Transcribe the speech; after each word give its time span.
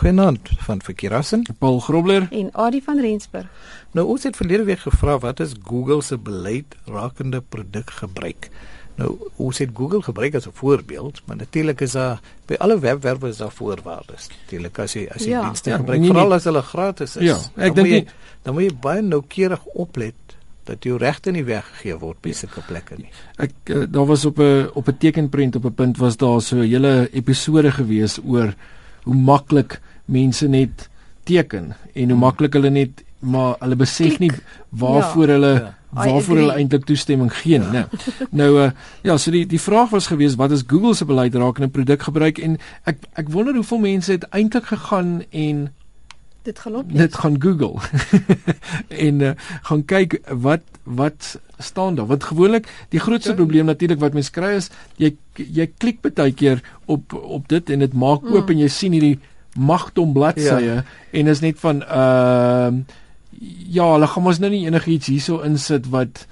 Goeienaand 0.00 0.48
van 0.64 0.82
Verkeerassen. 0.82 1.42
Paul 1.58 1.78
Grobler 1.78 2.28
en 2.30 2.48
Adie 2.52 2.80
van 2.82 3.00
Rensburg. 3.00 3.48
Nou 3.92 4.06
ons 4.08 4.22
het 4.24 4.36
verlede 4.36 4.64
week 4.64 4.80
gevra 4.86 5.18
wat 5.20 5.42
is 5.44 5.52
Google 5.66 6.00
se 6.02 6.16
beleid 6.16 6.76
rakende 6.88 7.42
produkgebruik. 7.48 8.48
Nou 8.96 9.10
ons 9.36 9.60
het 9.60 9.74
Google 9.76 10.00
gebruik 10.02 10.38
as 10.40 10.46
'n 10.48 10.56
voorbeeld, 10.56 11.20
maar 11.26 11.36
natuurlik 11.36 11.80
is 11.80 11.92
daar 11.92 12.20
by 12.46 12.54
alle 12.54 12.78
webwerwe 12.78 13.28
is 13.28 13.36
daar 13.36 13.52
voorwaardes. 13.52 14.28
Natuurlik 14.40 14.78
as 14.78 14.92
jy 14.92 15.06
as 15.14 15.24
jy 15.24 15.30
ja. 15.30 15.42
dienste 15.42 15.70
ja, 15.70 15.76
gebruik, 15.76 16.04
veral 16.04 16.32
as 16.32 16.44
hulle 16.44 16.62
gratis 16.62 17.16
is. 17.16 17.24
Ja, 17.24 17.38
ek 17.56 17.74
dink 17.74 18.08
dan 18.42 18.54
moet 18.54 18.62
jy 18.62 18.76
baie 18.80 19.02
noukeurig 19.02 19.64
oplet 19.64 20.14
dat 20.64 20.84
jou 20.84 20.96
regte 20.96 21.30
nie 21.30 21.44
weggegee 21.44 21.98
word 21.98 22.20
by 22.20 22.32
sulke 22.32 22.62
plekke 22.66 22.96
nie. 22.96 23.10
Ek 23.36 23.52
uh, 23.64 23.84
daar 23.88 24.06
was 24.06 24.24
op 24.24 24.38
'n 24.38 24.70
op 24.72 24.88
'n 24.88 24.96
tekenprent 24.96 25.56
op 25.56 25.64
'n 25.64 25.74
punt 25.74 25.96
was 25.98 26.16
daar 26.16 26.40
so 26.40 26.56
'n 26.56 26.68
hele 26.68 27.08
episode 27.12 27.70
gewees 27.70 28.18
oor 28.24 28.54
hoe 29.10 29.18
maklik 29.18 29.80
mense 30.10 30.46
net 30.48 30.86
teken 31.28 31.72
en 31.74 32.06
hoe 32.08 32.16
hmm. 32.16 32.24
maklik 32.24 32.54
hulle 32.58 32.70
net 32.70 33.04
maar 33.20 33.58
hulle 33.60 33.76
besef 33.76 34.18
nie 34.18 34.30
waarvoor 34.82 35.26
ja. 35.26 35.32
hulle 35.32 35.52
ja. 35.54 35.72
waarvoor 35.90 36.38
hulle 36.40 36.54
eintlik 36.56 36.86
toestemming 36.88 37.32
gee 37.34 37.58
nie. 37.60 37.68
Nou, 37.74 37.84
nou 38.30 38.50
uh, 38.62 38.70
ja, 39.04 39.16
so 39.18 39.34
die 39.34 39.44
die 39.50 39.60
vraag 39.60 39.90
was 39.92 40.08
gewees 40.08 40.38
wat 40.40 40.54
is 40.56 40.64
Google 40.66 40.94
se 40.94 41.04
beleid 41.04 41.36
rakende 41.36 41.68
produkgebruik 41.74 42.40
en 42.40 42.56
ek 42.88 43.04
ek 43.20 43.28
wonder 43.34 43.58
hoeveel 43.58 43.82
mense 43.84 44.12
het 44.16 44.24
eintlik 44.30 44.70
gegaan 44.72 45.20
en 45.30 45.68
dit 46.42 46.58
gaan 46.58 46.76
op 46.76 46.92
dit 46.92 47.14
gaan 47.14 47.36
Google 47.42 47.80
en 49.06 49.20
uh, 49.20 49.32
gaan 49.62 49.84
kyk 49.84 50.20
wat 50.28 50.62
wat 50.84 51.40
staan 51.58 51.94
daar 51.94 52.06
want 52.06 52.24
gewoonlik 52.24 52.68
die 52.88 53.00
grootste 53.00 53.34
probleem 53.34 53.64
natuurlik 53.68 54.00
wat 54.00 54.16
mense 54.16 54.32
kry 54.32 54.54
is 54.56 54.70
jy 54.96 55.14
jy 55.36 55.68
klik 55.78 56.00
baie 56.02 56.32
keer 56.32 56.62
op 56.84 57.12
op 57.12 57.48
dit 57.48 57.70
en 57.70 57.84
dit 57.84 57.92
maak 57.92 58.24
oop 58.24 58.46
mm. 58.46 58.54
en 58.54 58.64
jy 58.64 58.68
sien 58.68 58.96
hierdie 58.96 59.18
magtom 59.58 60.12
bladsye 60.12 60.58
ja. 60.64 60.82
en 61.12 61.26
is 61.26 61.44
net 61.44 61.58
van 61.60 61.84
ehm 61.84 62.82
uh, 62.82 62.98
ja 63.72 63.86
hulle 63.92 64.08
gaan 64.10 64.22
mos 64.22 64.38
nou 64.42 64.50
nie 64.52 64.66
enigiets 64.66 65.08
hierso 65.08 65.40
insit 65.46 65.86
wat 65.88 66.26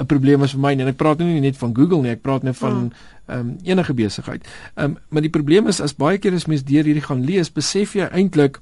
'n 0.00 0.06
probleem 0.06 0.42
is 0.42 0.52
vir 0.52 0.60
my 0.60 0.72
en 0.72 0.88
ek 0.88 0.96
praat 0.96 1.18
nou 1.18 1.28
nie 1.28 1.40
net 1.40 1.56
van 1.56 1.74
Google 1.76 2.02
nie 2.02 2.10
ek 2.12 2.22
praat 2.22 2.42
net 2.42 2.56
van 2.56 2.74
mm. 2.74 2.90
ehm 3.26 3.38
um, 3.38 3.56
enige 3.64 3.94
besigheid. 3.94 4.44
Ehm 4.74 4.84
um, 4.84 4.98
maar 5.08 5.22
die 5.22 5.30
probleem 5.30 5.66
is 5.66 5.80
as 5.80 5.94
baie 5.94 6.18
keer 6.18 6.34
as 6.34 6.46
mens 6.46 6.64
deur 6.64 6.84
hierdie 6.84 7.04
gaan 7.08 7.24
lees 7.24 7.52
besef 7.52 7.94
jy 7.94 8.08
eintlik 8.10 8.60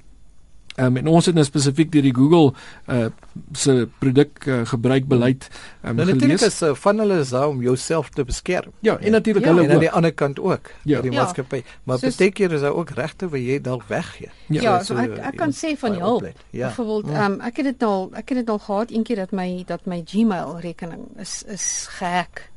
Um, 0.79 0.97
en 0.97 1.07
ons 1.11 1.25
het 1.25 1.35
nou 1.35 1.43
spesifiek 1.43 1.89
deur 1.91 2.05
die 2.07 2.15
Google 2.15 2.53
uh 2.87 3.09
se 3.55 3.87
produk 3.99 4.45
uh, 4.47 4.61
gebruik 4.67 5.05
beleid 5.07 5.45
um, 5.83 5.95
nou, 5.95 6.05
natuurlik 6.07 6.41
is 6.43 6.57
uh, 6.63 6.73
van 6.75 6.99
hulle 6.99 7.19
is 7.23 7.29
daar 7.31 7.47
om 7.47 7.61
jouself 7.63 8.09
te 8.09 8.23
beskerm. 8.27 8.71
Ja, 8.79 8.97
en 8.99 9.11
natuurlik 9.11 9.45
ja. 9.45 9.53
hulle 9.53 9.63
en 9.63 9.71
aan 9.71 9.83
die 9.83 9.91
ander 9.91 10.13
kant 10.13 10.39
ook. 10.39 10.71
Ja. 10.83 11.01
Die 11.01 11.11
ja. 11.11 11.21
maatskappy, 11.21 11.61
maar 11.83 11.99
so, 11.99 12.11
baie 12.17 12.31
keer 12.31 12.51
is 12.51 12.63
daar 12.63 12.75
ook 12.75 12.89
regte 12.95 13.29
wat 13.31 13.39
jy 13.39 13.59
dalk 13.63 13.83
weggee. 13.87 14.31
Ja, 14.47 14.61
ja 14.61 14.77
so, 14.83 14.95
so 14.95 14.99
ek 14.99 15.17
ek 15.31 15.39
kan 15.39 15.55
sê 15.55 15.73
van 15.79 15.95
jou. 15.95 16.13
Ja. 16.51 16.67
Byvoorbeeld, 16.67 17.11
um, 17.15 17.39
ek 17.47 17.63
het 17.63 17.71
dit 17.71 17.83
al 17.87 18.07
ek 18.11 18.35
het 18.35 18.43
dit 18.43 18.49
al 18.55 18.63
gehad 18.67 18.91
eendag 18.91 19.25
dat 19.25 19.35
my 19.35 19.49
dat 19.67 19.85
my 19.85 20.01
Gmail 20.05 20.59
rekening 20.59 21.07
is 21.19 21.43
is 21.47 21.67
gehack 21.99 22.50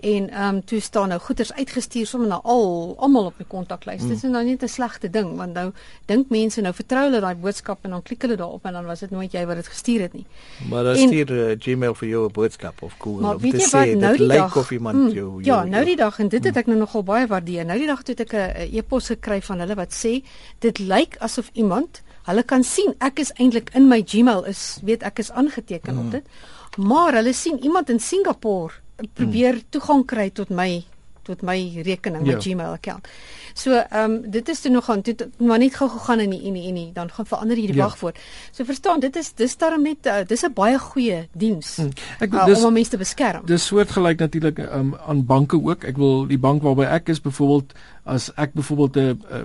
en 0.00 0.30
ehm 0.30 0.54
um, 0.54 0.64
toe 0.64 0.80
staan 0.80 1.08
nou 1.08 1.20
goeders 1.20 1.52
uitgestuur 1.52 2.06
sommer 2.06 2.28
na 2.28 2.40
al 2.42 2.94
almal 2.98 3.24
op 3.24 3.34
my 3.38 3.44
kontaklys. 3.48 4.02
Mm. 4.02 4.08
Dit 4.08 4.16
is 4.16 4.30
nou 4.30 4.44
net 4.44 4.62
'n 4.62 4.68
slegte 4.68 5.10
ding 5.10 5.36
want 5.36 5.52
nou 5.52 5.72
dink 6.06 6.28
mense 6.28 6.60
nou 6.60 6.74
vertrou 6.74 7.04
hulle 7.04 7.20
daai 7.20 7.34
boodskap 7.34 7.78
en 7.84 7.90
dan 7.90 8.02
klik 8.02 8.22
hulle 8.22 8.36
daarop 8.36 8.64
en 8.64 8.72
dan 8.72 8.84
was 8.84 9.00
dit 9.00 9.10
nooit 9.10 9.32
jy 9.32 9.46
wat 9.46 9.56
dit 9.56 9.68
gestuur 9.68 10.00
het 10.00 10.12
nie. 10.12 10.26
Maar 10.68 10.84
dan 10.84 10.96
stuur 10.96 11.30
uh, 11.30 11.56
Gmail 11.58 11.94
vir 11.94 12.08
jou 12.08 12.26
'n 12.28 12.32
boodskap 12.32 12.82
of 12.82 12.94
Google 12.98 13.22
maar, 13.22 13.34
om 13.34 13.50
te 13.50 13.56
sê 13.56 13.96
nou 13.96 14.16
dit 14.16 14.26
lyk 14.26 14.54
of 14.54 14.70
iemand 14.70 14.96
mm, 14.96 15.08
jou, 15.08 15.42
jou 15.42 15.42
Ja, 15.42 15.64
nou 15.64 15.84
die 15.84 15.96
dag 15.96 16.18
en 16.18 16.28
dit 16.28 16.44
het 16.44 16.56
ek 16.56 16.66
nou 16.66 16.78
nogal 16.78 17.02
baie 17.02 17.26
waardeer. 17.26 17.64
Nou 17.64 17.78
die 17.78 17.86
dag 17.86 18.06
het 18.06 18.20
ek 18.20 18.32
'n 18.32 18.76
e-pos 18.76 19.06
gekry 19.06 19.42
van 19.42 19.58
hulle 19.58 19.74
wat 19.74 19.92
sê 19.92 20.22
dit 20.58 20.78
lyk 20.78 21.16
asof 21.18 21.50
iemand 21.52 22.02
hulle 22.22 22.42
kan 22.42 22.62
sien 22.64 22.94
ek 22.98 23.18
is 23.18 23.32
eintlik 23.32 23.70
in 23.74 23.88
my 23.88 24.02
Gmail 24.06 24.44
is 24.44 24.78
weet 24.82 25.02
ek 25.02 25.18
is 25.18 25.30
aangeteken 25.30 25.94
mm. 25.94 26.00
op 26.00 26.10
dit. 26.10 26.24
Maar 26.76 27.14
hulle 27.14 27.32
sien 27.32 27.58
iemand 27.62 27.90
in 27.90 28.00
Singapore 28.00 28.72
probeer 29.12 29.52
hmm. 29.52 29.68
toegang 29.70 30.04
kry 30.06 30.30
tot 30.30 30.50
my 30.50 30.84
tot 31.22 31.42
my 31.42 31.82
rekening, 31.84 32.24
my 32.24 32.32
ja. 32.32 32.40
Gmail 32.40 32.72
account. 32.72 33.08
So, 33.54 33.74
ehm 33.74 34.10
um, 34.10 34.30
dit 34.30 34.48
is 34.48 34.60
toe 34.60 34.70
nog 34.70 34.84
gaan 34.84 35.02
toe 35.02 35.14
maar 35.38 35.58
net 35.58 35.74
gou 35.76 35.88
gegaan 35.90 36.20
in 36.20 36.30
die 36.30 36.40
en 36.48 36.56
die 36.56 36.66
en 36.68 36.74
die 36.74 36.92
dan 36.92 37.10
gaan 37.10 37.26
verander 37.26 37.56
hierdie 37.56 37.76
ja. 37.76 37.84
wagwoord. 37.84 38.18
So 38.50 38.64
verstaan, 38.64 39.00
dit 39.00 39.16
is 39.16 39.32
dis 39.34 39.56
daarom 39.56 39.82
net 39.82 40.06
uh, 40.06 40.22
dis 40.26 40.44
'n 40.46 40.52
baie 40.54 40.78
goeie 40.78 41.28
diens. 41.32 41.76
Hmm. 41.76 41.90
Ek 42.18 42.32
uh, 42.32 42.46
dis, 42.46 42.64
om 42.64 42.72
mense 42.72 42.90
te 42.90 42.96
beskerm. 42.96 43.46
Dis 43.46 43.66
soortgelyk 43.66 44.18
natuurlik 44.18 44.58
um, 44.58 44.94
aan 45.06 45.24
banke 45.26 45.56
ook. 45.56 45.84
Ek 45.84 45.96
wil 45.96 46.26
die 46.26 46.38
bank 46.38 46.62
waarby 46.62 46.88
ek 46.88 47.08
is 47.08 47.20
byvoorbeeld 47.20 47.74
as 48.04 48.30
ek 48.36 48.54
byvoorbeeld 48.54 48.96
'n 48.96 49.00
uh, 49.00 49.40
uh, 49.40 49.44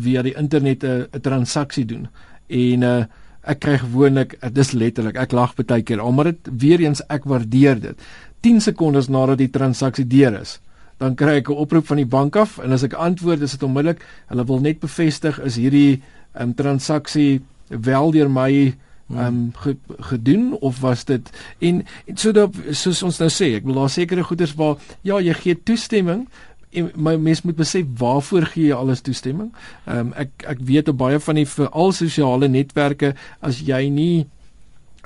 via 0.00 0.22
die 0.22 0.34
internet 0.34 0.82
'n 0.82 1.06
uh, 1.12 1.20
transaksie 1.20 1.84
doen 1.84 2.08
en 2.46 2.82
uh, 2.82 3.04
ek 3.46 3.60
kry 3.64 3.78
gewoonlik 3.78 4.36
dis 4.54 4.72
letterlik 4.72 5.16
ek 5.16 5.32
lag 5.36 5.54
baie 5.58 5.82
keer 5.82 6.00
al 6.02 6.12
maar 6.12 6.32
dit 6.32 6.48
weer 6.52 6.80
eens 6.80 7.02
ek 7.08 7.24
waardeer 7.24 7.80
dit. 7.80 8.06
10 8.46 8.60
sekondes 8.60 9.08
nadat 9.08 9.38
die 9.38 9.50
transaksie 9.50 10.06
deur 10.06 10.40
is, 10.40 10.58
dan 10.98 11.14
kry 11.14 11.40
ek 11.40 11.50
'n 11.50 11.60
oproep 11.64 11.86
van 11.86 11.96
die 11.96 12.08
bank 12.08 12.36
af 12.36 12.58
en 12.58 12.72
as 12.72 12.82
ek 12.82 12.94
antwoord, 12.94 13.42
is 13.42 13.52
dit 13.52 13.62
onmiddellik, 13.62 14.00
hulle 14.28 14.44
wil 14.44 14.60
net 14.60 14.80
bevestig 14.80 15.38
is 15.38 15.56
hierdie 15.56 16.02
um, 16.34 16.54
transaksie 16.54 17.40
wel 17.68 18.10
deur 18.10 18.30
my 18.30 18.74
um, 19.10 19.52
ge, 19.52 19.76
gedoen 20.10 20.56
of 20.60 20.80
was 20.80 21.04
dit 21.04 21.30
en, 21.58 21.84
en 22.06 22.16
so 22.16 22.32
dat 22.32 22.50
soos 22.70 23.02
ons 23.02 23.18
nou 23.18 23.30
sê, 23.30 23.54
ek 23.56 23.64
wil 23.64 23.74
daar 23.74 23.90
sekere 23.90 24.22
goeders 24.22 24.54
waar 24.54 24.76
ja, 25.02 25.18
jy 25.18 25.34
gee 25.34 25.54
toestemming 25.54 26.26
en 26.70 26.90
my 26.94 27.16
mens 27.16 27.42
moet 27.42 27.56
besef 27.56 27.86
waarvoor 27.98 28.46
gee 28.52 28.68
jy 28.68 28.76
alles 28.76 29.00
toestemming? 29.00 29.52
Ehm 29.86 29.98
um, 29.98 30.12
ek 30.16 30.46
ek 30.46 30.58
weet 30.60 30.88
op 30.88 30.98
baie 30.98 31.20
van 31.20 31.34
die 31.40 31.48
veral 31.48 31.92
sosiale 31.92 32.48
netwerke 32.48 33.14
as 33.40 33.60
jy 33.64 33.88
nie 33.88 34.26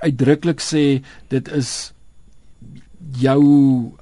uitdruklik 0.00 0.60
sê 0.65 1.03
dit 1.28 1.48
is 1.48 1.93
jou 3.19 3.43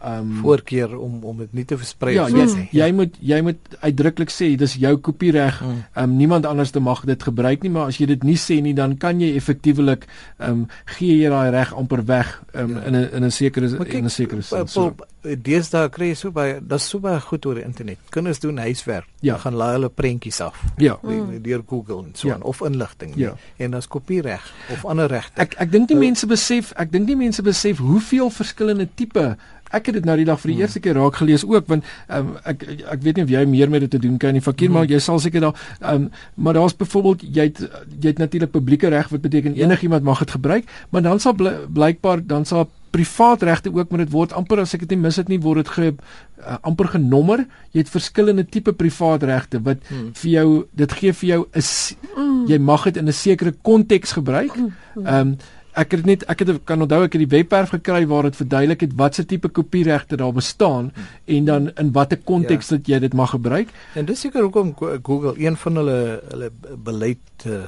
ehm 0.00 0.18
um, 0.20 0.34
voorkeur 0.42 0.98
om 0.98 1.24
om 1.24 1.38
dit 1.38 1.52
nie 1.52 1.64
te 1.64 1.78
versprei 1.78 2.14
ja, 2.14 2.26
jy, 2.28 2.44
mm. 2.44 2.68
jy 2.74 2.88
moet 2.92 3.18
jy 3.20 3.40
moet 3.46 3.76
uitdruklik 3.80 4.32
sê 4.32 4.50
dis 4.58 4.74
jou 4.74 4.94
kopiereg. 4.96 5.60
Mm. 5.62 5.68
Ehm 5.68 6.04
mm. 6.04 6.10
um, 6.10 6.16
niemand 6.16 6.46
anders 6.46 6.70
te 6.70 6.80
mag 6.80 7.04
dit 7.06 7.22
gebruik 7.22 7.62
nie, 7.62 7.70
maar 7.70 7.92
as 7.92 8.00
jy 8.00 8.08
dit 8.10 8.26
nie 8.26 8.36
sê 8.36 8.60
nie, 8.62 8.74
dan 8.74 8.96
kan 8.98 9.20
jy 9.20 9.34
effektiewelik 9.38 10.08
ehm 10.38 10.50
um, 10.50 10.66
gee 10.98 11.20
jy 11.22 11.30
daai 11.30 11.50
reg 11.54 11.74
amper 11.74 12.04
weg 12.04 12.34
um, 12.54 12.74
ja. 12.74 12.84
in 12.86 12.96
'n 12.96 13.08
in 13.12 13.24
'n 13.24 13.30
sekere 13.30 13.70
kyk, 13.76 13.92
in 13.92 14.04
'n 14.04 14.10
sekere 14.10 14.42
sin. 14.42 14.66
So. 14.68 14.94
Deesdae 15.18 15.88
kry 15.90 16.12
jy 16.12 16.14
so 16.14 16.30
baie, 16.30 16.60
dis 16.62 16.84
so 16.88 17.00
baie 17.02 17.20
goed 17.20 17.46
oor 17.46 17.58
die 17.58 17.64
internet. 17.64 17.98
Kinders 18.14 18.38
doen 18.40 18.58
huiswerk. 18.58 19.06
Ja. 19.20 19.34
gaan 19.42 19.54
laai 19.58 19.72
hulle 19.72 19.88
prentjies 19.90 20.40
af. 20.40 20.60
Ja. 20.76 20.98
Mm. 21.02 21.42
Deur 21.42 21.62
Google 21.66 22.04
en 22.04 22.12
so 22.14 22.28
ja. 22.28 22.34
aan 22.34 22.42
of 22.42 22.60
inligting. 22.62 23.12
Ja. 23.16 23.34
En 23.56 23.70
dan 23.70 23.82
kopiereg 23.88 24.52
of 24.72 24.84
ander 24.84 25.08
regte. 25.10 25.40
Ek 25.40 25.56
ek 25.58 25.72
dink 25.72 25.88
die 25.88 25.98
mense 25.98 26.26
besef, 26.26 26.70
ek 26.78 26.92
dink 26.92 27.06
die 27.06 27.16
mense 27.18 27.42
besef 27.42 27.82
hoeveel 27.82 28.30
verskillende 28.30 28.87
tipe 28.94 29.36
ek 29.74 29.90
het 29.90 29.98
dit 29.98 30.06
nou 30.08 30.16
die 30.18 30.26
dag 30.28 30.40
vir 30.40 30.52
die 30.52 30.56
hmm. 30.56 30.66
eerste 30.66 30.80
keer 30.84 30.96
raak 30.98 31.18
gelees 31.20 31.44
ook 31.46 31.68
want 31.68 31.84
um, 32.14 32.32
ek 32.48 32.64
ek 32.94 33.04
weet 33.04 33.18
nie 33.18 33.26
of 33.26 33.34
jy 33.34 33.44
meer 33.50 33.72
met 33.72 33.84
dit 33.84 33.92
te 33.96 34.00
doen 34.02 34.16
kan 34.20 34.36
nie 34.36 34.44
fakir 34.44 34.70
hmm. 34.70 34.80
maar 34.80 34.88
jy 34.88 35.00
sal 35.02 35.20
seker 35.22 35.48
daar 35.48 35.92
um, 35.92 36.08
maar 36.36 36.56
daar's 36.58 36.76
byvoorbeeld 36.78 37.26
jy 37.26 37.50
het 37.50 37.62
jy 38.00 38.14
het 38.14 38.24
natuurlik 38.24 38.54
publieke 38.54 38.88
reg 38.92 39.12
wat 39.12 39.24
beteken 39.24 39.56
ja. 39.56 39.66
enigiemand 39.68 40.06
mag 40.08 40.24
dit 40.24 40.36
gebruik 40.38 40.68
maar 40.90 41.04
dan 41.04 41.20
sal 41.20 41.36
bly, 41.36 41.54
blykbaar 41.68 42.24
dan 42.26 42.48
sal 42.48 42.68
privaat 42.90 43.42
regte 43.44 43.68
ook 43.74 43.90
met 43.92 44.06
dit 44.06 44.12
word 44.12 44.32
amper 44.32 44.62
as 44.62 44.72
ek 44.74 44.86
dit 44.86 44.96
nie 44.96 45.02
mis 45.04 45.18
het 45.20 45.28
nie 45.28 45.40
word 45.44 45.66
dit 45.66 45.72
ge 45.74 45.90
uh, 45.92 46.56
amper 46.64 46.88
genommer 46.94 47.44
jy 47.74 47.82
het 47.82 47.92
verskillende 47.92 48.46
tipe 48.48 48.72
privaat 48.72 49.26
regte 49.28 49.60
wat 49.66 49.84
hmm. 49.90 50.14
vir 50.16 50.30
jou 50.32 50.48
dit 50.80 50.96
gee 51.02 51.12
vir 51.20 51.28
jou 51.34 51.40
is 51.60 51.70
hmm. 52.14 52.46
jy 52.48 52.58
mag 52.58 52.88
dit 52.88 52.96
in 52.96 53.12
'n 53.12 53.20
sekere 53.20 53.52
konteks 53.52 54.16
gebruik 54.16 54.56
hmm. 54.56 54.72
ehm 55.04 55.14
um, 55.28 55.38
ek 55.78 55.94
het 55.94 56.06
net 56.08 56.24
ek 56.30 56.44
het 56.44 56.60
kan 56.68 56.82
onthou 56.84 57.02
ek 57.06 57.16
het 57.16 57.24
die 57.24 57.30
webwerf 57.36 57.72
gekry 57.76 58.04
waar 58.10 58.28
dit 58.28 58.38
verduidelik 58.38 58.84
het 58.86 58.94
watse 58.98 59.24
tipe 59.28 59.48
kopieregte 59.48 60.18
daar 60.20 60.34
bestaan 60.34 60.92
en 61.26 61.44
dan 61.44 61.70
in 61.78 61.92
watter 61.92 62.18
konteks 62.18 62.68
ja. 62.70 62.76
dat 62.76 62.92
jy 62.92 62.98
dit 63.06 63.14
mag 63.14 63.30
gebruik. 63.30 63.72
En 63.94 64.08
dis 64.08 64.20
seker 64.20 64.42
hoekom 64.42 64.74
Google 64.78 65.34
een 65.38 65.56
van 65.56 65.82
hulle 65.82 65.98
hulle 66.30 66.50
beleid 66.76 67.46
uh, 67.46 67.66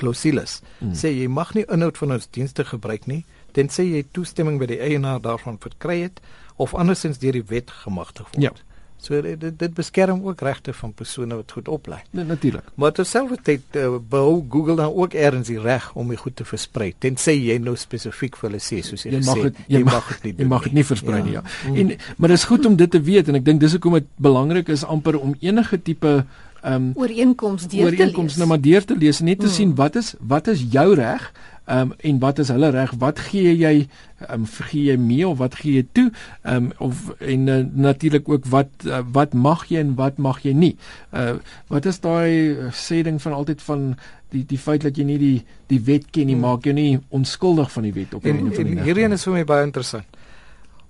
clausules 0.00 0.60
hmm. 0.78 0.94
sê 0.96 1.12
jy 1.12 1.28
mag 1.28 1.54
nie 1.56 1.66
inhoud 1.68 1.98
van 2.00 2.16
ons 2.16 2.28
dienste 2.32 2.64
gebruik 2.64 3.06
nie 3.10 3.24
tensy 3.56 3.88
jy 3.90 4.04
toestemming 4.14 4.60
by 4.60 4.68
die 4.70 4.80
eienaar 4.80 5.20
daarvan 5.22 5.58
verkry 5.62 6.00
het 6.04 6.20
of 6.60 6.74
andersins 6.76 7.20
deur 7.20 7.38
die 7.38 7.46
wet 7.48 7.72
gemagtig 7.84 8.28
word. 8.34 8.42
Ja. 8.44 8.52
So 9.00 9.20
dit 9.22 9.58
dit 9.58 9.74
beskerm 9.74 10.24
ook 10.26 10.40
regte 10.44 10.72
van 10.76 10.92
persone 10.92 11.34
wat 11.34 11.52
goed 11.52 11.68
oplei. 11.68 12.00
Nee, 12.10 12.24
natuurlik. 12.24 12.64
Maar 12.74 12.92
terselfdertyd 12.92 13.76
uh, 13.80 13.94
behou 14.08 14.44
Google 14.48 14.76
dan 14.76 14.92
ook 14.92 15.14
eers 15.16 15.46
die 15.46 15.60
reg 15.60 15.92
om 15.94 16.08
dit 16.08 16.18
goed 16.18 16.36
te 16.36 16.44
versprei. 16.44 16.92
Tensy 16.98 17.32
jy 17.32 17.56
nou 17.62 17.76
spesifiek 17.80 18.36
vir 18.36 18.50
hulle 18.50 18.60
sê 18.60 18.82
soos 18.84 19.06
jy, 19.06 19.14
jy 19.16 19.22
mag 19.24 19.42
het, 19.46 19.64
jy, 19.66 19.78
jy 19.78 19.84
mag 19.88 20.12
dit 20.12 20.28
nie 20.28 20.34
doen. 20.34 20.44
Jy 20.44 20.50
mag 20.52 20.68
dit 20.68 20.76
nie 20.76 20.84
versprei 20.84 21.18
ja. 21.18 21.24
nie, 21.24 21.32
ja. 21.38 21.42
Mm. 21.66 21.80
En 21.80 22.14
maar 22.16 22.34
dit 22.34 22.38
is 22.42 22.44
goed 22.52 22.68
om 22.68 22.76
dit 22.76 22.90
te 22.90 23.00
weet 23.08 23.32
en 23.32 23.40
ek 23.40 23.48
dink 23.48 23.64
dis 23.64 23.78
hoekom 23.78 23.98
dit 24.00 24.12
belangrik 24.20 24.68
is 24.68 24.84
amper 24.84 25.18
om 25.20 25.34
enige 25.40 25.82
tipe 25.82 26.14
ehm 26.60 26.74
um, 26.74 26.92
ooreenkoms 27.00 27.68
deur 27.72 27.96
te 27.96 28.06
lees. 28.12 28.36
nou 28.36 28.48
maar 28.48 28.60
deur 28.60 28.84
te 28.84 28.96
lees 28.96 29.20
en 29.20 29.30
net 29.30 29.38
te 29.40 29.46
mm. 29.46 29.52
sien 29.52 29.74
wat 29.74 29.96
is 29.96 30.14
wat 30.20 30.46
is 30.52 30.64
jou 30.70 30.94
reg 30.94 31.30
Ehm 31.64 31.80
um, 31.80 31.92
en 31.98 32.18
wat 32.18 32.38
is 32.38 32.48
hulle 32.48 32.70
reg? 32.70 32.92
Wat 32.98 33.18
gee 33.18 33.56
jy 33.56 33.88
ehm 34.18 34.40
um, 34.40 34.46
gee 34.46 34.84
jy 34.90 34.96
mee 34.96 35.28
of 35.28 35.38
wat 35.38 35.54
gee 35.54 35.72
jy 35.72 35.86
toe? 35.92 36.10
Ehm 36.42 36.56
um, 36.56 36.72
of 36.78 37.10
en 37.18 37.46
uh, 37.46 37.64
natuurlik 37.72 38.28
ook 38.28 38.46
wat 38.46 38.68
uh, 38.86 39.00
wat 39.12 39.32
mag 39.32 39.66
jy 39.68 39.78
en 39.78 39.94
wat 39.94 40.18
mag 40.18 40.42
jy 40.42 40.52
nie? 40.52 40.76
Uh 41.12 41.36
wat 41.68 41.86
is 41.86 42.00
daai 42.00 42.56
sê 42.72 43.02
ding 43.02 43.22
van 43.22 43.32
altyd 43.32 43.62
van 43.62 43.94
die 44.30 44.44
die 44.46 44.58
feit 44.58 44.82
dat 44.82 44.98
jy 44.98 45.04
nie 45.04 45.18
die 45.18 45.38
die 45.70 45.80
wet 45.86 46.10
ken 46.10 46.26
nie 46.26 46.38
hmm. 46.38 46.46
maak 46.48 46.66
jou 46.66 46.74
nie 46.74 46.98
onskuldig 47.08 47.72
van 47.72 47.86
die 47.86 47.94
wet 47.94 48.14
op 48.14 48.24
'n 48.24 48.34
manier. 48.34 48.60
En, 48.60 48.66
en 48.66 48.84
hierheen 48.84 49.12
is 49.12 49.24
vir 49.24 49.32
my 49.32 49.44
baie 49.44 49.66
interessant. 49.66 50.06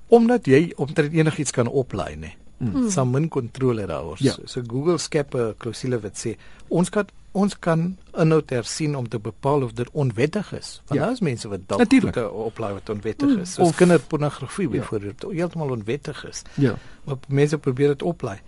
Omdat 0.09 0.47
jy 0.47 0.73
omtrent 0.77 1.13
enigiets 1.13 1.51
kan 1.51 1.69
oplaai, 1.69 2.17
nê. 2.17 2.35
Hmm. 2.59 2.91
Sam 2.91 3.11
min 3.11 3.29
kontrole 3.29 3.87
daaroor. 3.87 4.17
Ja. 4.21 4.33
So, 4.33 4.43
so 4.45 4.63
Google 4.67 4.99
skep 4.99 5.35
'n 5.35 5.55
klousule 5.59 6.01
wat 6.01 6.17
sê 6.17 6.37
ons 6.69 6.89
kan 6.89 7.07
ons 7.33 7.59
kan 7.59 7.97
inhoud 8.19 8.51
hersien 8.51 8.97
om 8.99 9.09
te 9.09 9.19
bepaal 9.23 9.63
of 9.63 9.73
dit 9.79 9.89
onwettig 9.93 10.53
is. 10.53 10.71
Want 10.87 11.01
ja. 11.01 11.07
daar 11.07 11.15
is 11.15 11.21
mense 11.21 11.49
wat 11.49 11.67
dalk 11.67 12.17
oplaai 12.33 12.73
wat 12.73 12.89
onwettig 12.89 13.29
hmm. 13.29 13.45
is. 13.45 13.53
Soos 13.55 13.75
kinderpornografie 13.79 14.67
ja. 14.67 14.71
byvoorbeeld, 14.71 15.27
heeltemal 15.33 15.71
onwettig 15.71 16.25
is. 16.29 16.43
Ja. 16.55 16.75
Maar 17.05 17.17
mense 17.29 17.59
probeer 17.59 17.95
dit 17.95 18.03
oplaai 18.03 18.39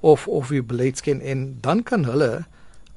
of 0.00 0.28
of 0.28 0.50
jy 0.52 0.62
beleidsken 0.62 1.20
en 1.20 1.56
dan 1.60 1.82
kan 1.82 2.04
hulle 2.04 2.44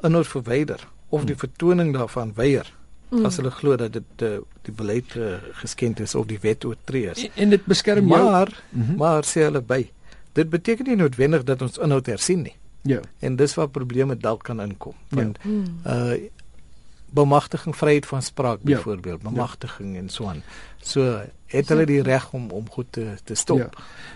inhoud 0.03 0.27
verwyder 0.27 0.87
of 1.09 1.23
die 1.25 1.35
vertoning 1.35 1.93
daarvan 1.95 2.33
weier 2.35 2.67
mm. 3.09 3.25
as 3.25 3.39
hulle 3.39 3.51
glo 3.51 3.77
dat 3.79 3.93
dit 3.95 4.25
uh, 4.27 4.37
die 4.67 4.75
beleid 4.75 5.15
uh, 5.15 5.37
geskend 5.61 5.99
is 6.03 6.15
of 6.15 6.27
die 6.29 6.39
wet 6.41 6.65
oortree 6.65 7.09
is. 7.09 7.23
En, 7.23 7.31
en 7.45 7.55
dit 7.55 7.65
beskerm 7.65 8.05
maar, 8.07 8.19
jou. 8.19 8.31
Maar 8.31 8.63
mm 8.69 8.85
-hmm. 8.85 8.97
maar 8.97 9.23
sê 9.23 9.47
hulle 9.47 9.61
by. 9.61 9.89
Dit 10.33 10.49
beteken 10.49 10.85
nie 10.85 10.95
noodwendig 10.95 11.43
dat 11.43 11.61
ons 11.61 11.77
inhoud 11.77 12.05
hersien 12.05 12.41
nie. 12.41 12.55
Ja. 12.81 12.99
En 13.19 13.35
dis 13.35 13.53
waar 13.55 13.69
probleme 13.69 14.17
dalk 14.17 14.43
kan 14.43 14.61
inkom. 14.61 14.93
Ja. 15.07 15.15
Want 15.15 15.37
ja. 15.83 16.11
uh 16.11 16.29
bemagtiging 17.11 17.75
vryheid 17.75 18.05
van 18.05 18.21
spraak 18.21 18.59
ja. 18.63 18.75
byvoorbeeld, 18.75 19.21
ja. 19.21 19.29
bemagtiging 19.29 19.93
ja. 19.93 19.99
en 19.99 20.09
so 20.09 20.25
aan. 20.25 20.43
So 20.81 21.21
het 21.45 21.69
hulle 21.69 21.85
die 21.85 22.01
reg 22.01 22.33
om 22.33 22.51
om 22.51 22.69
goed 22.69 22.85
te 22.89 23.15
te 23.23 23.35
stop. 23.35 23.57
Ja. 23.57 23.69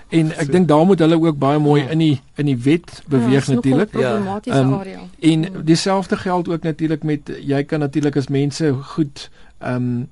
En 0.10 0.32
ek 0.32 0.46
so, 0.46 0.52
dink 0.52 0.68
daar 0.68 0.86
moet 0.86 1.00
hulle 1.00 1.20
ook 1.20 1.38
baie 1.38 1.60
mooi 1.60 1.82
ja. 1.82 1.90
in 1.90 1.98
die 1.98 2.22
in 2.36 2.46
die 2.46 2.58
wet 2.58 3.02
beweeg 3.08 3.48
ja, 3.48 3.54
natuurlik. 3.54 3.98
Ja, 3.98 4.16
um, 4.46 4.74
area. 4.74 5.00
En 5.20 5.66
dieselfde 5.66 6.18
geld 6.18 6.50
ook 6.50 6.64
natuurlik 6.64 7.04
met 7.04 7.32
jy 7.42 7.64
kan 7.64 7.80
natuurlik 7.80 8.18
as 8.18 8.28
mense 8.28 8.74
goed 8.74 9.30
ehm 9.58 9.76
um, 9.76 10.10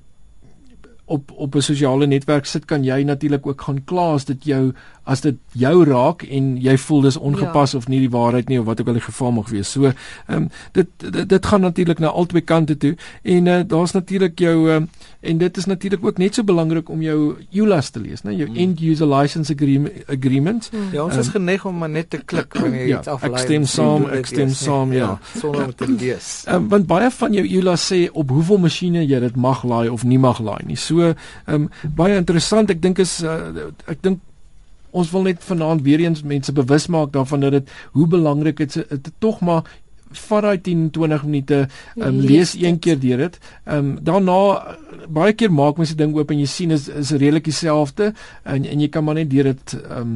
op 1.04 1.30
op 1.30 1.54
'n 1.54 1.60
sosiale 1.60 2.06
netwerk 2.06 2.46
sit 2.46 2.64
kan 2.64 2.84
jy 2.84 3.02
natuurlik 3.02 3.46
ook 3.46 3.60
gaan 3.60 3.84
kla 3.84 4.12
as 4.12 4.24
dit 4.24 4.44
jou 4.44 4.72
as 5.04 5.20
dit 5.20 5.38
jou 5.58 5.84
raak 5.84 6.22
en 6.22 6.52
jy 6.62 6.76
voel 6.78 7.00
dis 7.08 7.16
ongepas 7.18 7.72
ja. 7.74 7.78
of 7.78 7.88
nie 7.90 7.98
die 8.04 8.10
waarheid 8.10 8.48
nie 8.48 8.60
of 8.60 8.68
wat 8.68 8.80
ook 8.80 8.92
al 8.92 8.98
die 9.00 9.04
geval 9.04 9.32
mag 9.38 9.48
wees. 9.50 9.70
So, 9.74 9.90
ehm 9.90 10.36
um, 10.36 10.48
dit, 10.72 10.88
dit 11.02 11.28
dit 11.28 11.46
gaan 11.46 11.60
natuurlik 11.60 11.98
na 11.98 12.12
albei 12.12 12.42
kante 12.44 12.76
toe 12.76 12.94
en 13.22 13.46
uh, 13.46 13.60
daar's 13.66 13.92
natuurlik 13.92 14.38
jou 14.38 14.70
ehm 14.70 14.82
um, 14.82 14.88
en 15.20 15.38
dit 15.38 15.56
is 15.56 15.64
natuurlik 15.64 16.04
ook 16.04 16.18
net 16.18 16.34
so 16.34 16.44
belangrik 16.44 16.88
om 16.88 17.02
jou 17.02 17.36
EULAs 17.50 17.90
te 17.90 18.00
lees, 18.00 18.22
né? 18.22 18.32
Jou 18.34 18.48
hmm. 18.48 18.56
end 18.56 18.80
user 18.80 19.06
license 19.06 19.52
agreement 19.52 19.92
agreement. 20.10 20.68
Hmm. 20.72 20.88
Ja, 20.92 21.04
ons 21.04 21.14
um, 21.14 21.20
is 21.20 21.28
geneig 21.28 21.66
om 21.66 21.78
maar 21.78 21.90
net 21.90 22.10
te 22.10 22.18
klik 22.18 22.54
wanneer 22.62 22.82
jy 22.82 22.88
ja, 22.88 22.98
iets 22.98 23.12
aflaai. 23.12 23.38
Ek 23.38 23.46
stem 23.46 23.66
saam, 23.66 24.08
ek 24.10 24.26
stem 24.26 24.50
saam, 24.54 24.92
ja. 24.92 25.12
ja 25.12 25.40
sonder 25.40 25.64
om 25.64 25.74
te 25.74 25.90
lees. 25.90 26.30
Ehm 26.46 26.62
um, 26.62 26.68
want 26.68 26.86
baie 26.86 27.10
van 27.10 27.38
jou 27.38 27.46
EULAs 27.46 27.86
sê 27.92 28.04
op 28.12 28.30
hoeveel 28.30 28.58
masjiene 28.62 29.06
jy 29.06 29.20
dit 29.26 29.36
mag 29.36 29.62
laai 29.66 29.88
of 29.90 30.04
nie 30.04 30.18
mag 30.18 30.38
laai 30.42 30.62
nie. 30.66 30.78
So, 30.78 31.12
ehm 31.12 31.54
um, 31.54 31.70
baie 31.98 32.18
interessant. 32.18 32.70
Ek 32.70 32.82
dink 32.82 33.02
is 33.02 33.18
uh, 33.26 33.70
ek 33.90 34.02
dink 34.02 34.22
ons 34.92 35.10
wil 35.10 35.22
net 35.28 35.44
vanaand 35.44 35.82
weer 35.82 36.04
eens 36.04 36.22
mense 36.22 36.52
bewus 36.52 36.86
maak 36.92 37.12
daarvan 37.12 37.40
dat 37.46 37.56
dit 37.58 37.72
hoe 37.96 38.06
belangrik 38.06 38.56
dit 38.56 39.10
tog 39.18 39.40
maar 39.40 39.64
vat 40.12 40.44
daai 40.44 40.60
10 40.60 40.90
20 40.92 41.24
minute 41.24 41.68
um, 41.96 42.18
lees 42.20 42.54
een 42.58 42.78
keer 42.78 43.00
deur 43.00 43.24
dit. 43.26 43.38
Ehm 43.64 43.78
um, 43.78 43.96
daarna 44.04 44.76
baie 45.08 45.32
keer 45.32 45.52
maak 45.52 45.80
mense 45.80 45.96
ding 45.96 46.14
oop 46.16 46.30
en 46.30 46.38
jy 46.38 46.46
sien 46.46 46.70
is 46.70 46.88
is 46.88 47.10
redelik 47.10 47.48
dieselfde 47.48 48.12
en 48.44 48.64
en 48.64 48.80
jy 48.80 48.88
kan 48.88 49.04
maar 49.04 49.20
net 49.20 49.30
deur 49.30 49.52
dit 49.52 49.76
ehm 49.80 50.00
um, 50.00 50.14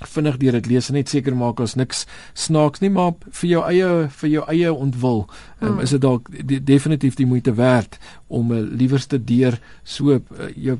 vinnig 0.00 0.36
deur 0.40 0.56
dit 0.56 0.66
lees 0.66 0.88
en 0.88 0.96
net 0.96 1.10
seker 1.12 1.34
maak 1.36 1.58
as 1.60 1.74
niks 1.76 2.06
snaaks 2.34 2.80
nie 2.80 2.88
maar 2.90 3.12
vir 3.40 3.48
jou 3.50 3.64
eie 3.68 3.88
vir 4.20 4.30
jou 4.30 4.44
eie 4.48 4.72
ontwil 4.72 5.26
um, 5.60 5.74
mm. 5.74 5.80
is 5.84 5.90
dit 5.90 6.00
dalk 6.00 6.30
de, 6.32 6.60
definitief 6.64 7.18
die 7.18 7.26
moeite 7.28 7.52
werd 7.54 7.98
om 8.28 8.52
uh, 8.52 8.62
liewerste 8.64 9.20
deur 9.24 9.58
so 9.84 10.16
uh, 10.16 10.48
jou 10.56 10.78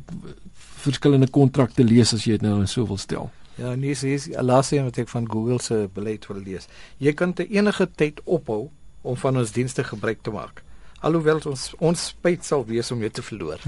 verskillende 0.80 1.28
kontrakte 1.30 1.84
lees 1.84 2.14
as 2.16 2.24
jy 2.26 2.38
dit 2.38 2.46
nou 2.46 2.66
so 2.66 2.86
wil 2.88 2.98
stel. 3.00 3.30
Ja, 3.60 3.74
nee, 3.74 3.92
dis 3.92 4.02
is 4.08 4.28
laaste 4.40 4.78
een 4.78 4.86
wat 4.88 4.98
ek 5.02 5.10
van 5.12 5.26
Google 5.28 5.60
se 5.60 5.88
beleid 5.94 6.26
wil 6.30 6.40
lees. 6.40 6.68
Jy 6.98 7.12
kan 7.12 7.34
te 7.36 7.44
enige 7.48 7.86
tyd 8.00 8.20
ophou 8.24 8.70
om 9.02 9.16
van 9.20 9.36
ons 9.40 9.52
dienste 9.52 9.84
gebruik 9.84 10.22
te 10.24 10.32
maak. 10.32 10.62
Alhoewel 11.04 11.40
ons 11.48 11.70
ons 11.80 12.06
spyt 12.12 12.44
sal 12.44 12.64
wees 12.68 12.90
om 12.92 13.00
jou 13.00 13.10
te 13.10 13.24
verloor. 13.24 13.60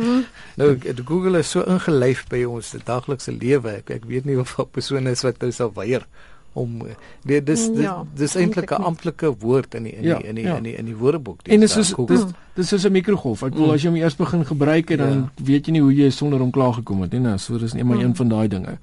nou 0.60 0.68
Google 1.04 1.40
is 1.40 1.52
so 1.52 1.64
ingelyf 1.68 2.26
by 2.32 2.42
ons 2.48 2.72
daglikse 2.84 3.32
lewe. 3.36 3.80
Ek, 3.82 3.92
ek 4.00 4.08
weet 4.08 4.28
nie 4.28 4.38
of 4.40 4.56
'n 4.58 4.68
persoon 4.72 5.08
is 5.08 5.24
wat 5.24 5.40
dit 5.40 5.54
sal 5.54 5.72
weier 5.76 6.06
om 6.52 6.82
nee, 7.22 7.42
dis 7.42 7.68
dis, 7.70 7.84
ja, 7.84 8.06
dis 8.14 8.34
eintlik 8.34 8.70
'n 8.70 8.82
amptelike 8.82 9.30
woord 9.38 9.74
in 9.74 9.82
die 9.82 9.92
in 9.92 10.02
die, 10.02 10.08
ja, 10.08 10.18
in, 10.18 10.34
die 10.34 10.44
ja. 10.44 10.56
in 10.56 10.62
die 10.62 10.74
in 10.76 10.84
die 10.84 10.96
woordeboek. 10.96 11.46
En 11.46 11.60
dis 11.60 11.76
is 11.76 11.94
dis 12.06 12.24
dis 12.54 12.68
soos 12.68 12.84
'n 12.84 12.92
mikrogolf. 12.92 13.42
Ek 13.42 13.50
bedoel 13.50 13.66
mm. 13.66 13.72
as 13.72 13.82
jy 13.82 13.88
hom 13.88 13.96
eers 13.96 14.16
begin 14.16 14.44
gebruik 14.44 14.96
dan 14.96 15.30
ja. 15.36 15.44
weet 15.44 15.66
jy 15.66 15.72
nie 15.72 15.80
hoe 15.80 15.94
jy 15.94 16.10
sonder 16.10 16.38
hom 16.38 16.50
klaar 16.50 16.72
gekom 16.72 17.00
het 17.00 17.12
nie. 17.12 17.20
Nou, 17.20 17.38
so 17.38 17.58
dis 17.58 17.72
net 17.72 17.84
maar 17.84 17.96
mm. 17.96 18.02
een 18.02 18.16
van 18.16 18.28
daai 18.28 18.48
dinge. 18.48 18.78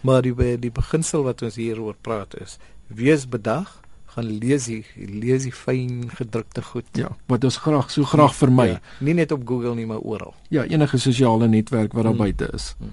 Maar 0.00 0.22
die 0.22 0.58
die 0.58 0.70
beginsel 0.70 1.22
wat 1.22 1.42
ons 1.42 1.56
hier 1.56 1.80
oor 1.80 1.94
praat 2.00 2.34
is: 2.40 2.58
wees 2.86 3.28
bedag, 3.28 3.80
gaan 4.06 4.24
lees 4.24 4.64
die 4.64 4.84
lees 4.96 5.42
die 5.42 5.52
fyn 5.52 6.10
gedrukte 6.10 6.62
goed. 6.62 6.84
Ja, 6.92 7.16
wat 7.26 7.44
ons 7.44 7.56
graag 7.56 7.90
so 7.90 8.04
graag 8.04 8.34
vermy. 8.34 8.66
Ja, 8.66 8.80
nie 8.98 9.14
net 9.14 9.32
op 9.32 9.46
Google 9.48 9.74
nie, 9.74 9.86
maar 9.86 10.00
oral. 10.00 10.34
Ja, 10.48 10.64
enige 10.64 10.98
sosiale 10.98 11.48
netwerk 11.48 11.92
wat 11.92 12.04
daar 12.04 12.12
mm. 12.12 12.18
buite 12.18 12.50
is. 12.52 12.74
Mm. 12.78 12.92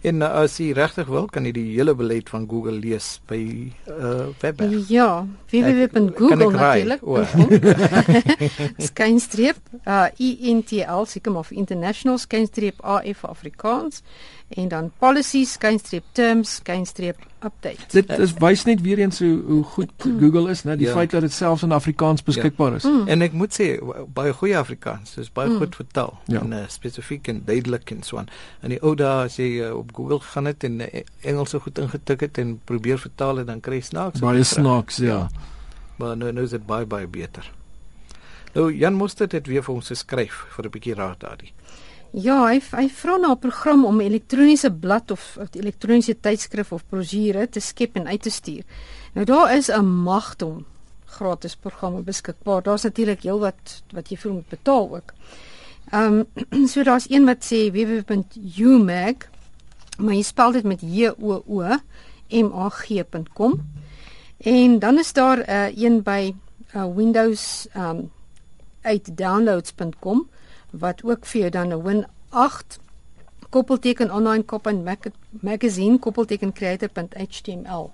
En 0.00 0.22
uh, 0.22 0.28
as 0.42 0.58
jy 0.60 0.72
regtig 0.76 1.08
wil, 1.10 1.26
kan 1.32 1.46
jy 1.48 1.52
die 1.56 1.66
hele 1.74 1.94
beleid 1.96 2.28
van 2.32 2.46
Google 2.50 2.76
lees 2.78 3.16
by 3.30 3.40
uh 3.90 4.28
webwerf. 4.42 4.90
Ja, 4.92 5.26
www.google 5.50 6.50
natuurlik. 6.52 7.04
skynstreep 8.90 9.60
uh 9.84 10.06
INTL 10.16 11.06
seker 11.08 11.32
maar 11.32 11.46
vir 11.48 11.58
international 11.62 12.18
skynstreep 12.18 12.82
AF 12.84 13.24
Afrikaans 13.24 14.02
en 14.48 14.68
dan 14.68 14.92
policies 14.98 15.56
skynstreep 15.56 16.04
terms 16.12 16.58
skynstreep 16.60 17.16
updates. 17.46 17.92
Dit 17.94 18.10
is 18.18 18.34
wys 18.42 18.64
net 18.68 18.82
weer 18.84 19.00
eens 19.02 19.18
hoe 19.22 19.34
hoe 19.46 19.62
goed 19.74 19.92
Google 20.22 20.50
is, 20.52 20.64
né? 20.66 20.76
Die 20.76 20.86
ja. 20.86 20.92
feit 20.92 21.10
dat 21.14 21.24
dit 21.26 21.32
selfs 21.32 21.62
in 21.66 21.72
Afrikaans 21.72 22.22
beskikbaar 22.26 22.76
is. 22.78 22.82
Ja. 22.82 22.90
Mm. 22.90 23.08
En 23.14 23.26
ek 23.26 23.36
moet 23.38 23.56
sê 23.56 23.68
baie 24.14 24.34
goeie 24.36 24.56
Afrikaans, 24.58 25.16
dis 25.18 25.32
baie 25.32 25.50
mm. 25.50 25.58
goed 25.62 25.78
vertaal 25.80 26.14
ja. 26.32 26.42
en 26.42 26.54
uh, 26.58 26.62
spesifiek 26.72 27.28
en 27.32 27.42
duidelik 27.48 27.90
en 27.94 28.02
so 28.06 28.20
aan. 28.22 28.30
In 28.66 28.76
die 28.76 28.80
ou 28.82 28.94
dae 28.98 29.26
as 29.26 29.40
jy 29.40 29.50
uh, 29.64 29.72
op 29.76 29.94
Google 29.96 30.20
gaan 30.26 30.50
het 30.50 30.64
en 30.66 30.80
uh, 30.84 31.04
Engelse 31.20 31.60
goed 31.64 31.78
ingetik 31.82 32.26
het 32.26 32.38
en 32.42 32.56
probeer 32.64 32.98
vertaal 32.98 33.42
en 33.44 33.52
dan 33.52 33.60
kry 33.60 33.80
jy 33.80 33.90
snaaks. 33.90 34.24
Baie 34.24 34.44
snaaks, 34.44 35.02
ja. 35.02 35.06
ja. 35.06 35.52
Maar 35.96 36.16
nou 36.16 36.32
nou 36.32 36.44
is 36.44 36.54
dit 36.56 36.66
baie 36.66 36.86
baie 36.86 37.06
beter. 37.08 37.52
Nou 38.56 38.70
Jan 38.72 38.96
moes 38.96 39.14
dit 39.14 39.46
weer 39.46 39.64
vir 39.64 39.74
ons 39.74 39.92
geskryf 39.92 40.44
vir 40.56 40.66
'n 40.66 40.72
bietjie 40.72 40.94
raad 40.94 41.20
daardie. 41.20 41.52
Ja, 42.16 42.46
hy 42.48 42.62
hy 42.72 42.86
vra 42.88 43.18
na 43.20 43.34
'n 43.34 43.38
program 43.38 43.84
om 43.84 44.00
elektroniese 44.00 44.70
blad 44.72 45.10
of, 45.10 45.36
elektroniese 45.52 46.14
tydskrif 46.20 46.72
of 46.72 46.86
brosjure 46.88 47.46
te 47.48 47.60
skep 47.60 47.96
en 47.96 48.06
uit 48.06 48.22
te 48.22 48.30
stuur. 48.30 48.64
Nou 49.12 49.24
daar 49.26 49.56
is 49.56 49.68
'n 49.68 49.84
magdom 49.84 50.64
gratis 51.04 51.56
programme 51.56 52.00
beskikbaar. 52.00 52.62
Daar's 52.62 52.82
natuurlik 52.82 53.22
heel 53.22 53.38
wat 53.38 53.82
wat 53.92 54.08
jy 54.08 54.16
vir 54.16 54.32
moet 54.32 54.48
betaal 54.48 54.94
ook. 54.94 55.12
Ehm 55.92 56.24
um, 56.52 56.66
so 56.72 56.82
daar's 56.82 57.10
een 57.10 57.24
wat 57.24 57.44
sê 57.44 57.70
www.umag 57.70 59.28
maar 59.98 60.14
jy 60.14 60.22
spel 60.22 60.52
dit 60.52 60.64
met 60.64 60.80
J 60.80 61.12
O 61.20 61.42
O 61.46 61.62
M 62.30 62.52
A 62.52 62.68
G.com. 62.68 63.60
En 64.38 64.78
dan 64.78 64.98
is 64.98 65.12
daar 65.12 65.38
'n 65.38 65.50
uh, 65.50 65.76
een 65.76 66.02
by 66.02 66.34
uh, 66.74 66.94
Windows 66.94 67.68
ehm 67.72 67.96
um, 67.96 68.10
8 68.82 69.16
downloads.com 69.16 70.28
wat 70.78 71.04
ook 71.04 71.26
vir 71.26 71.40
jou 71.40 71.50
dan 71.50 71.72
'n 71.72 71.82
Win 71.82 72.06
8 72.28 72.78
koppelteken 73.48 74.12
online 74.12 74.42
kop 74.44 74.66
en 74.66 74.82
mag 74.82 74.98
magazine 75.30 75.98
koppelteken 75.98 76.52
creator.html 76.52 77.90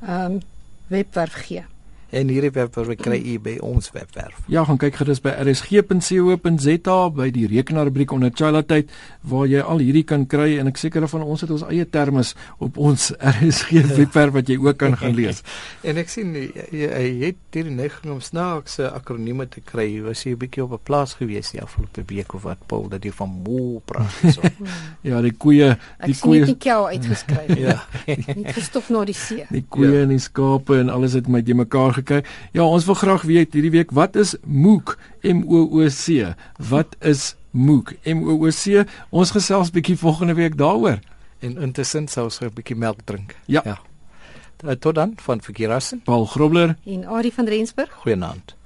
ehm 0.00 0.32
um, 0.32 0.40
webwerf 0.86 1.32
gee. 1.32 1.64
En 2.10 2.28
hierdie 2.28 2.50
webwerf 2.50 2.96
kry 2.98 3.18
u 3.34 3.38
by 3.38 3.56
ons 3.62 3.90
webwerf. 3.94 4.38
Ja, 4.50 4.64
gaan 4.66 4.78
kyk 4.82 4.96
gerus 4.98 5.20
by 5.22 5.30
rsg.co.za 5.44 6.96
by 7.14 7.28
die 7.34 7.46
rekenaarrubriek 7.50 8.14
onder 8.16 8.32
Chila 8.34 8.62
tyd 8.66 8.90
waar 9.30 9.46
jy 9.46 9.62
al 9.62 9.82
hierdie 9.82 10.04
kan 10.06 10.26
kry 10.30 10.56
en 10.58 10.70
ek 10.70 10.80
seker 10.80 11.06
van 11.10 11.22
ons 11.22 11.44
het 11.44 11.52
ons 11.54 11.62
eie 11.68 11.86
termes 11.86 12.32
op 12.58 12.80
ons 12.80 13.10
RSG 13.34 13.84
webwerf 13.94 14.34
wat 14.34 14.50
jy 14.50 14.58
ook 14.58 14.80
kan 14.80 14.96
gaan 14.98 15.14
lees. 15.14 15.44
en 15.88 16.00
ek 16.02 16.10
sien 16.10 16.34
jy, 16.34 16.48
jy 16.74 17.04
het 17.22 17.38
hierdie 17.54 17.76
neiging 17.76 18.16
om 18.16 18.22
snaakse 18.24 18.90
akronieme 18.90 19.46
te 19.50 19.62
kry. 19.62 19.86
Jy 19.90 20.02
was 20.08 20.24
hier 20.26 20.34
'n 20.34 20.42
bietjie 20.42 20.64
op 20.64 20.74
'n 20.74 20.82
plaas 20.82 21.14
gewees 21.14 21.52
die 21.54 21.62
afgelope 21.62 22.02
week 22.10 22.34
of 22.34 22.42
wat 22.42 22.66
Paul 22.66 22.88
dat 22.88 23.04
jy 23.04 23.12
van 23.12 23.30
mo 23.44 23.80
praat 23.84 24.10
so. 24.34 24.42
ja, 25.06 25.22
die 25.22 25.32
koeie, 25.32 25.78
die 26.04 26.18
koeie. 26.18 26.42
Ek 26.42 26.58
sien 26.58 26.58
jy 26.58 26.74
uitgeskryf. 26.98 27.54
ja. 27.58 27.78
Nie 28.34 28.52
gestof 28.52 28.90
na 28.90 29.04
die 29.04 29.14
see. 29.14 29.46
Die 29.50 29.64
koeie 29.68 30.00
ja. 30.00 30.02
en 30.02 30.14
die 30.14 30.18
skape 30.18 30.78
en 30.80 30.90
alles 30.90 31.14
het 31.14 31.28
met 31.28 31.46
jy 31.46 31.54
mekaar 31.54 31.99
gekry. 32.00 32.24
Ja, 32.56 32.64
ons 32.64 32.86
wil 32.88 32.98
graag 32.98 33.26
weet 33.28 33.54
hierdie 33.56 33.72
week 33.74 33.94
wat 33.96 34.16
is 34.16 34.34
MOOC? 34.44 34.96
M 35.22 35.44
O 35.46 35.66
O 35.78 35.86
C. 35.88 36.34
Wat 36.70 36.96
is 37.00 37.34
MOOC? 37.50 37.94
M 38.04 38.24
O 38.24 38.38
O 38.40 38.50
C. 38.50 38.84
Ons 39.10 39.32
gesels 39.36 39.72
bietjie 39.74 39.98
volgende 40.00 40.34
week 40.34 40.58
daaroor. 40.58 41.00
En 41.40 41.56
intussen 41.56 42.08
sou 42.08 42.28
ons 42.28 42.40
'n 42.40 42.50
bietjie 42.54 42.76
melk 42.76 43.04
drink. 43.04 43.36
Ja. 43.46 43.62
ja. 43.64 43.78
Tot 44.76 44.94
dan 44.94 45.12
van 45.16 45.40
Verkeerassen. 45.40 46.02
Paul 46.04 46.26
Grobler 46.26 46.76
En 46.84 47.06
Ari 47.06 47.32
van 47.32 47.48
Rensburg. 47.48 47.92
Goeienaand. 47.92 48.59